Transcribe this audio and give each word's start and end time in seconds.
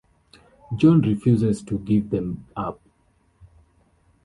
John 0.77 1.01
refuses 1.01 1.61
to 1.61 1.77
give 1.77 2.09
them 2.09 2.47
up. 2.57 2.81